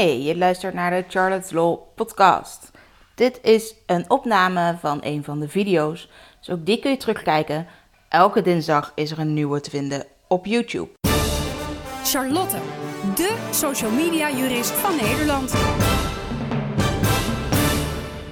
Hey, 0.00 0.22
je 0.22 0.36
luistert 0.36 0.74
naar 0.74 0.90
de 0.90 1.04
Charlotte's 1.08 1.50
Law 1.50 1.78
podcast. 1.94 2.70
Dit 3.14 3.40
is 3.42 3.74
een 3.86 4.10
opname 4.10 4.76
van 4.78 4.98
een 5.02 5.24
van 5.24 5.40
de 5.40 5.48
video's, 5.48 6.10
dus 6.38 6.50
ook 6.50 6.66
die 6.66 6.78
kun 6.78 6.90
je 6.90 6.96
terugkijken. 6.96 7.66
Elke 8.08 8.42
dinsdag 8.42 8.92
is 8.94 9.10
er 9.10 9.18
een 9.18 9.34
nieuwe 9.34 9.60
te 9.60 9.70
vinden 9.70 10.06
op 10.28 10.46
YouTube. 10.46 10.88
Charlotte, 12.04 12.56
de 13.14 13.48
social 13.50 13.90
media 13.90 14.30
jurist 14.30 14.70
van 14.70 14.96
Nederland. 14.96 15.54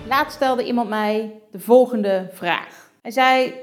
Laatst 0.07 0.37
stelde 0.37 0.64
iemand 0.64 0.89
mij 0.89 1.41
de 1.50 1.61
volgende 1.61 2.30
vraag. 2.32 2.91
Hij 3.03 3.11
zei: 3.11 3.55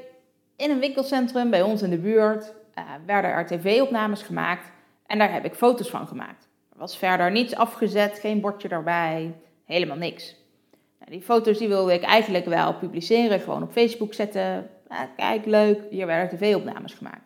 In 0.55 0.69
een 0.69 0.79
winkelcentrum 0.79 1.49
bij 1.49 1.61
ons 1.61 1.81
in 1.81 1.89
de 1.89 1.99
buurt 1.99 2.53
uh, 2.75 2.83
werden 3.05 3.31
er 3.31 3.45
tv-opnames 3.45 4.21
gemaakt 4.21 4.71
en 5.05 5.17
daar 5.17 5.33
heb 5.33 5.45
ik 5.45 5.55
foto's 5.55 5.89
van 5.89 6.07
gemaakt. 6.07 6.47
Was 6.75 6.97
verder 6.97 7.31
niets 7.31 7.55
afgezet, 7.55 8.19
geen 8.19 8.41
bordje 8.41 8.67
erbij, 8.67 9.35
helemaal 9.65 9.97
niks. 9.97 10.35
Nou, 10.99 11.11
die 11.11 11.21
foto's 11.21 11.57
die 11.57 11.67
wilde 11.67 11.93
ik 11.93 12.03
eigenlijk 12.03 12.45
wel 12.45 12.75
publiceren, 12.75 13.39
gewoon 13.39 13.63
op 13.63 13.71
Facebook 13.71 14.13
zetten. 14.13 14.69
kijk, 15.15 15.45
leuk, 15.45 15.81
hier 15.89 16.05
werden 16.05 16.37
tv-opnames 16.37 16.93
gemaakt. 16.93 17.23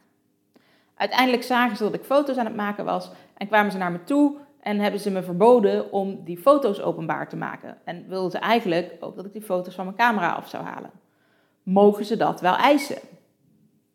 Uiteindelijk 0.95 1.43
zagen 1.43 1.77
ze 1.77 1.83
dat 1.83 1.93
ik 1.93 2.03
foto's 2.03 2.37
aan 2.37 2.45
het 2.45 2.55
maken 2.55 2.85
was 2.85 3.11
en 3.37 3.47
kwamen 3.47 3.71
ze 3.71 3.77
naar 3.77 3.91
me 3.91 4.03
toe 4.03 4.37
en 4.61 4.79
hebben 4.79 4.99
ze 4.99 5.11
me 5.11 5.23
verboden 5.23 5.91
om 5.91 6.23
die 6.23 6.37
foto's 6.37 6.81
openbaar 6.81 7.29
te 7.29 7.35
maken. 7.35 7.77
En 7.83 8.07
wilden 8.07 8.31
ze 8.31 8.37
eigenlijk 8.37 8.91
ook 8.99 9.15
dat 9.15 9.25
ik 9.25 9.33
die 9.33 9.41
foto's 9.41 9.75
van 9.75 9.85
mijn 9.85 9.97
camera 9.97 10.31
af 10.31 10.49
zou 10.49 10.63
halen. 10.63 10.91
Mogen 11.63 12.05
ze 12.05 12.17
dat 12.17 12.41
wel 12.41 12.55
eisen? 12.55 12.99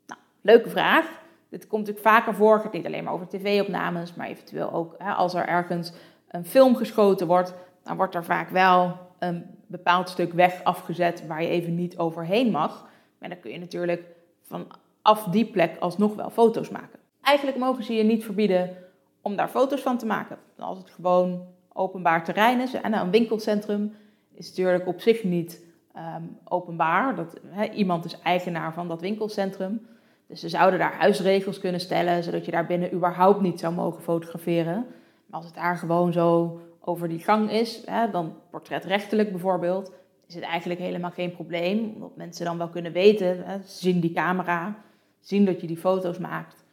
Nou, 0.07 0.21
leuke 0.41 0.71
vraag. 0.71 1.23
Dit 1.55 1.67
komt 1.67 1.87
natuurlijk 1.87 2.15
vaker 2.15 2.35
voor. 2.35 2.53
Het 2.53 2.63
gaat 2.63 2.73
niet 2.73 2.87
alleen 2.87 3.05
maar 3.05 3.13
over 3.13 3.29
tv-opnames, 3.29 4.15
maar 4.15 4.27
eventueel 4.27 4.73
ook 4.73 4.95
hè, 4.99 5.13
als 5.13 5.35
er 5.35 5.47
ergens 5.47 5.93
een 6.29 6.47
film 6.47 6.77
geschoten 6.77 7.27
wordt, 7.27 7.55
dan 7.83 7.97
wordt 7.97 8.15
er 8.15 8.25
vaak 8.25 8.49
wel 8.49 8.97
een 9.19 9.45
bepaald 9.67 10.09
stuk 10.09 10.33
weg 10.33 10.65
afgezet 10.65 11.27
waar 11.27 11.43
je 11.43 11.49
even 11.49 11.75
niet 11.75 11.99
overheen 11.99 12.51
mag. 12.51 12.89
Maar 13.19 13.29
dan 13.29 13.41
kun 13.41 13.51
je 13.51 13.59
natuurlijk 13.59 14.03
vanaf 14.43 15.25
die 15.31 15.45
plek 15.45 15.77
alsnog 15.79 16.15
wel 16.15 16.31
foto's 16.31 16.69
maken. 16.69 16.99
Eigenlijk 17.23 17.59
mogen 17.59 17.85
ze 17.85 17.95
je 17.95 18.03
niet 18.03 18.25
verbieden 18.25 18.77
om 19.21 19.37
daar 19.37 19.49
foto's 19.49 19.81
van 19.81 19.99
te 19.99 20.07
maken. 20.07 20.39
Als 20.59 20.79
het 20.79 20.91
gewoon 20.91 21.47
openbaar 21.73 22.25
terrein 22.25 22.61
is 22.61 22.75
en 22.75 22.93
een 22.93 23.11
winkelcentrum 23.11 23.95
is 24.33 24.49
natuurlijk 24.49 24.87
op 24.87 25.01
zich 25.01 25.25
niet 25.25 25.63
ehm, 25.93 26.23
openbaar. 26.45 27.15
Dat, 27.15 27.41
iemand 27.75 28.05
is 28.05 28.21
eigenaar 28.21 28.73
van 28.73 28.89
dat 28.89 29.01
winkelcentrum. 29.01 29.87
Dus 30.35 30.43
ze 30.43 30.49
zouden 30.49 30.79
daar 30.79 30.95
huisregels 30.95 31.59
kunnen 31.59 31.81
stellen, 31.81 32.23
zodat 32.23 32.45
je 32.45 32.51
daar 32.51 32.67
binnen 32.67 32.95
überhaupt 32.95 33.41
niet 33.41 33.61
zou 33.61 33.75
mogen 33.75 34.03
fotograferen. 34.03 34.87
Maar 35.27 35.41
als 35.41 35.45
het 35.45 35.55
daar 35.55 35.77
gewoon 35.77 36.13
zo 36.13 36.61
over 36.81 37.09
die 37.09 37.19
gang 37.19 37.51
is, 37.51 37.83
hè, 37.87 38.11
dan 38.11 38.37
portretrechtelijk 38.51 39.31
bijvoorbeeld, 39.31 39.93
is 40.27 40.35
het 40.35 40.45
eigenlijk 40.45 40.81
helemaal 40.81 41.11
geen 41.11 41.33
probleem. 41.33 41.93
Omdat 41.95 42.17
mensen 42.17 42.45
dan 42.45 42.59
wel 42.59 42.69
kunnen 42.69 42.93
weten, 42.93 43.63
zien 43.65 44.01
die 44.01 44.13
camera, 44.13 44.77
zien 45.21 45.45
dat 45.45 45.61
je 45.61 45.67
die 45.67 45.77
foto's 45.77 46.19
maakt. 46.19 46.65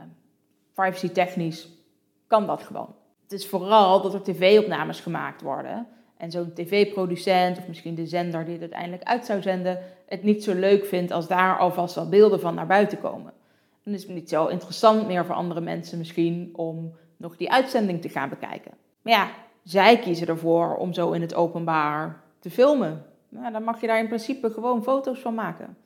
Uh, 0.00 0.06
privacy 0.74 1.08
technisch 1.08 1.68
kan 2.26 2.46
dat 2.46 2.62
gewoon. 2.62 2.94
Het 3.22 3.32
is 3.32 3.48
vooral 3.48 4.02
dat 4.02 4.14
er 4.14 4.22
tv-opnames 4.22 5.00
gemaakt 5.00 5.42
worden. 5.42 5.86
En 6.20 6.30
zo'n 6.30 6.52
tv-producent 6.54 7.58
of 7.58 7.68
misschien 7.68 7.94
de 7.94 8.06
zender 8.06 8.44
die 8.44 8.52
het 8.52 8.62
uiteindelijk 8.62 9.02
uit 9.02 9.26
zou 9.26 9.42
zenden, 9.42 9.78
het 10.06 10.22
niet 10.22 10.44
zo 10.44 10.54
leuk 10.54 10.84
vindt 10.84 11.10
als 11.10 11.28
daar 11.28 11.58
alvast 11.58 11.96
al 11.96 12.08
beelden 12.08 12.40
van 12.40 12.54
naar 12.54 12.66
buiten 12.66 13.00
komen. 13.00 13.32
Dan 13.84 13.94
is 13.94 14.02
het 14.02 14.12
niet 14.12 14.28
zo 14.28 14.46
interessant 14.46 15.06
meer 15.06 15.24
voor 15.24 15.34
andere 15.34 15.60
mensen 15.60 15.98
misschien 15.98 16.50
om 16.52 16.94
nog 17.16 17.36
die 17.36 17.52
uitzending 17.52 18.00
te 18.00 18.08
gaan 18.08 18.28
bekijken. 18.28 18.72
Maar 19.02 19.12
ja, 19.12 19.30
zij 19.62 19.98
kiezen 19.98 20.26
ervoor 20.26 20.76
om 20.76 20.92
zo 20.92 21.12
in 21.12 21.20
het 21.20 21.34
openbaar 21.34 22.22
te 22.38 22.50
filmen. 22.50 23.02
Nou, 23.28 23.52
dan 23.52 23.62
mag 23.62 23.80
je 23.80 23.86
daar 23.86 23.98
in 23.98 24.08
principe 24.08 24.50
gewoon 24.50 24.82
foto's 24.82 25.18
van 25.18 25.34
maken. 25.34 25.76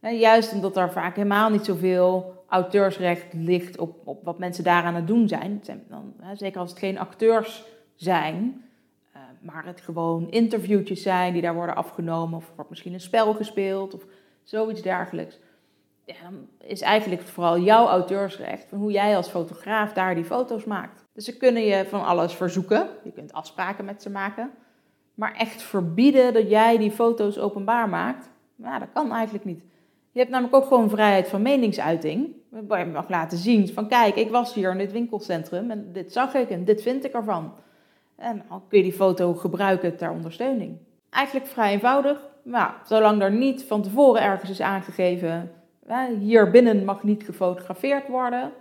En 0.00 0.16
juist 0.16 0.52
omdat 0.52 0.76
er 0.76 0.92
vaak 0.92 1.16
helemaal 1.16 1.50
niet 1.50 1.64
zoveel 1.64 2.44
auteursrecht 2.48 3.32
ligt 3.32 3.78
op, 3.78 3.96
op 4.04 4.24
wat 4.24 4.38
mensen 4.38 4.64
daar 4.64 4.84
aan 4.84 4.94
het 4.94 5.06
doen 5.06 5.28
zijn. 5.28 5.62
Dan, 5.88 6.14
zeker 6.34 6.60
als 6.60 6.70
het 6.70 6.78
geen 6.78 6.98
acteurs 6.98 7.64
zijn, 7.94 8.64
maar 9.44 9.66
het 9.66 9.80
gewoon 9.80 10.30
interviewtjes 10.30 11.02
zijn 11.02 11.32
die 11.32 11.42
daar 11.42 11.54
worden 11.54 11.76
afgenomen, 11.76 12.36
of 12.36 12.52
wordt 12.54 12.70
misschien 12.70 12.92
een 12.92 13.00
spel 13.00 13.34
gespeeld 13.34 13.94
of 13.94 14.06
zoiets 14.42 14.82
dergelijks. 14.82 15.38
Ja, 16.04 16.14
dan 16.22 16.48
is 16.60 16.80
eigenlijk 16.80 17.22
vooral 17.22 17.58
jouw 17.58 17.86
auteursrecht 17.86 18.68
van 18.68 18.78
hoe 18.78 18.92
jij 18.92 19.16
als 19.16 19.28
fotograaf 19.28 19.92
daar 19.92 20.14
die 20.14 20.24
foto's 20.24 20.64
maakt. 20.64 21.04
Dus 21.12 21.24
ze 21.24 21.36
kunnen 21.36 21.62
je 21.62 21.84
van 21.84 22.04
alles 22.04 22.34
verzoeken, 22.34 22.88
je 23.04 23.12
kunt 23.12 23.32
afspraken 23.32 23.84
met 23.84 24.02
ze 24.02 24.10
maken, 24.10 24.50
maar 25.14 25.32
echt 25.32 25.62
verbieden 25.62 26.32
dat 26.32 26.50
jij 26.50 26.78
die 26.78 26.90
foto's 26.90 27.38
openbaar 27.38 27.88
maakt, 27.88 28.30
nou, 28.56 28.78
dat 28.78 28.88
kan 28.92 29.12
eigenlijk 29.12 29.44
niet. 29.44 29.64
Je 30.10 30.20
hebt 30.20 30.30
namelijk 30.30 30.56
ook 30.56 30.66
gewoon 30.66 30.90
vrijheid 30.90 31.28
van 31.28 31.42
meningsuiting. 31.42 32.34
Waar 32.48 32.78
je 32.78 32.92
mag 32.92 33.08
laten 33.08 33.38
zien 33.38 33.68
van 33.68 33.88
kijk, 33.88 34.14
ik 34.14 34.30
was 34.30 34.54
hier 34.54 34.70
in 34.70 34.78
dit 34.78 34.92
winkelcentrum 34.92 35.70
en 35.70 35.92
dit 35.92 36.12
zag 36.12 36.34
ik 36.34 36.50
en 36.50 36.64
dit 36.64 36.82
vind 36.82 37.04
ik 37.04 37.12
ervan. 37.12 37.52
En 38.16 38.44
dan 38.48 38.62
kun 38.68 38.78
je 38.78 38.84
die 38.84 38.92
foto 38.92 39.34
gebruiken 39.34 39.96
ter 39.96 40.10
ondersteuning. 40.10 40.78
Eigenlijk 41.10 41.46
vrij 41.46 41.72
eenvoudig, 41.72 42.18
maar 42.42 42.80
zolang 42.84 43.22
er 43.22 43.32
niet 43.32 43.64
van 43.64 43.82
tevoren 43.82 44.22
ergens 44.22 44.50
is 44.50 44.60
aangegeven, 44.60 45.52
hier 46.18 46.50
binnen 46.50 46.84
mag 46.84 47.02
niet 47.02 47.24
gefotografeerd 47.24 48.08
worden, 48.08 48.52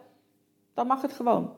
dan 0.73 0.87
mag 0.87 1.01
het 1.01 1.13
gewoon. 1.13 1.53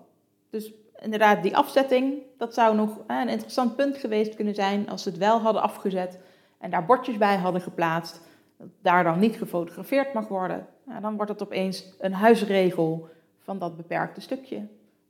Dus 0.49 0.73
inderdaad, 0.99 1.43
die 1.43 1.57
afzetting, 1.57 2.13
dat 2.37 2.53
zou 2.53 2.75
nog 2.75 2.99
een 3.07 3.29
interessant 3.29 3.75
punt 3.75 3.97
geweest 3.97 4.35
kunnen 4.35 4.55
zijn 4.55 4.89
als 4.89 5.03
ze 5.03 5.09
het 5.09 5.17
wel 5.17 5.39
hadden 5.39 5.61
afgezet 5.61 6.19
en 6.57 6.69
daar 6.69 6.85
bordjes 6.85 7.17
bij 7.17 7.35
hadden 7.35 7.61
geplaatst, 7.61 8.21
dat 8.57 8.67
daar 8.81 9.03
dan 9.03 9.19
niet 9.19 9.35
gefotografeerd 9.35 10.13
mag 10.13 10.27
worden. 10.27 10.67
dan 11.01 11.15
wordt 11.15 11.31
het 11.31 11.43
opeens 11.43 11.93
een 11.99 12.13
huisregel 12.13 13.09
van 13.39 13.59
dat 13.59 13.77
beperkte 13.77 14.21
stukje. 14.21 14.67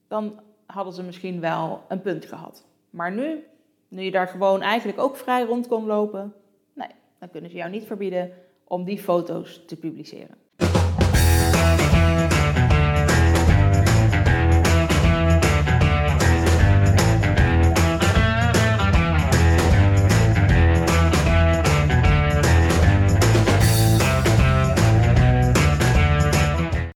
Dan 0.08 0.40
hadden 0.66 0.94
ze 0.94 1.04
misschien 1.04 1.40
wel 1.40 1.82
een 1.88 2.02
punt 2.02 2.26
gehad. 2.26 2.66
Maar 2.96 3.12
nu, 3.12 3.44
nu 3.88 4.02
je 4.02 4.12
daar 4.12 4.28
gewoon 4.28 4.62
eigenlijk 4.62 5.00
ook 5.00 5.16
vrij 5.18 5.44
rond 5.44 5.68
kon 5.68 5.86
lopen, 5.86 6.34
nee, 6.74 6.88
dan 7.20 7.30
kunnen 7.30 7.50
ze 7.50 7.56
jou 7.56 7.72
niet 7.72 7.86
verbieden 7.86 8.32
om 8.64 8.84
die 8.84 9.00
foto's 9.00 9.66
te 9.66 9.76
publiceren. 9.76 10.38